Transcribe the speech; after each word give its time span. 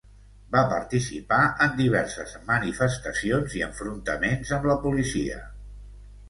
Va 0.53 0.61
participar 0.69 1.41
en 1.65 1.75
diverses 1.81 2.33
manifestacions 2.47 3.55
i 3.61 3.63
enfrontaments 3.67 4.55
amb 4.59 4.67
la 4.73 4.79
policia. 4.89 5.39